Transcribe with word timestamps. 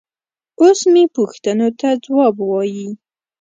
اوس 0.61 0.79
مې 0.91 1.03
پوښتنو 1.15 1.67
ته 1.79 1.89
ځواب 2.05 2.35
وايي. 2.49 2.89